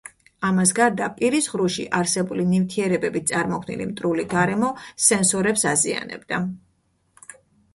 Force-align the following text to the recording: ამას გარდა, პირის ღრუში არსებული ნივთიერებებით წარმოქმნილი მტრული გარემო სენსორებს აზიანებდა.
ამას 0.47 0.69
გარდა, 0.77 1.09
პირის 1.17 1.49
ღრუში 1.55 1.83
არსებული 1.99 2.45
ნივთიერებებით 2.53 3.27
წარმოქმნილი 3.33 3.87
მტრული 3.91 4.25
გარემო 4.33 4.71
სენსორებს 5.09 5.67
აზიანებდა. 5.75 6.41